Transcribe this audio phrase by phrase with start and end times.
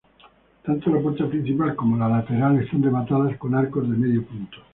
[0.63, 4.57] Tanto la puerta principal como la lateral están rematadas con arcos de medio punto.